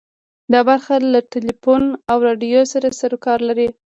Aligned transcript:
دا 0.51 0.59
برخه 0.69 0.93
له 1.13 1.19
ټلیفون 1.33 1.83
او 2.11 2.17
راډیو 2.27 2.61
سره 2.73 2.95
سروکار 2.99 3.39
لري. 3.49 3.67